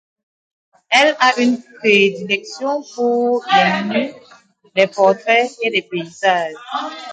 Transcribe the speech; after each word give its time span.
Elle 0.89 1.15
a 1.19 1.39
une 1.39 1.61
prédilection 1.77 2.83
pour 2.95 3.45
les 3.53 3.83
nus, 4.07 4.13
les 4.73 4.87
portraits 4.87 5.51
et 5.61 5.69
les 5.69 5.83
paysages. 5.83 6.55